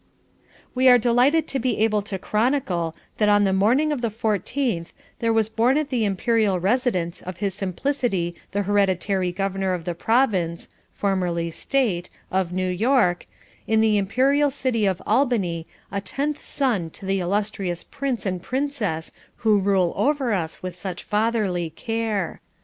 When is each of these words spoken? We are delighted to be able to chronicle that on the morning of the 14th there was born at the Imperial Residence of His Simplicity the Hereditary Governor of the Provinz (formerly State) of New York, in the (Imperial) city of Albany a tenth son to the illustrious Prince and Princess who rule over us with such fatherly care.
We 0.73 0.87
are 0.87 0.97
delighted 0.97 1.45
to 1.49 1.59
be 1.59 1.77
able 1.77 2.01
to 2.01 2.17
chronicle 2.17 2.95
that 3.17 3.29
on 3.29 3.43
the 3.43 3.53
morning 3.53 3.91
of 3.91 4.01
the 4.01 4.09
14th 4.09 4.93
there 5.19 5.31
was 5.31 5.47
born 5.47 5.77
at 5.77 5.89
the 5.89 6.05
Imperial 6.05 6.59
Residence 6.59 7.21
of 7.21 7.37
His 7.37 7.53
Simplicity 7.53 8.33
the 8.51 8.63
Hereditary 8.63 9.31
Governor 9.31 9.73
of 9.75 9.85
the 9.85 9.93
Provinz 9.93 10.69
(formerly 10.91 11.51
State) 11.51 12.09
of 12.31 12.51
New 12.51 12.67
York, 12.71 13.27
in 13.67 13.79
the 13.79 13.99
(Imperial) 13.99 14.49
city 14.49 14.87
of 14.87 15.03
Albany 15.05 15.67
a 15.91 16.01
tenth 16.01 16.43
son 16.43 16.89
to 16.89 17.05
the 17.05 17.19
illustrious 17.19 17.83
Prince 17.83 18.25
and 18.25 18.41
Princess 18.41 19.11
who 19.45 19.59
rule 19.59 19.93
over 19.95 20.33
us 20.33 20.63
with 20.63 20.75
such 20.75 21.03
fatherly 21.03 21.69
care. 21.69 22.41